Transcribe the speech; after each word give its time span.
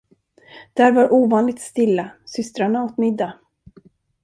Där 0.73 0.91
var 0.91 1.13
ovanligt 1.13 1.61
stilla, 1.61 2.11
systrarna 2.25 2.83
åt 2.83 2.97
middag. 2.97 3.33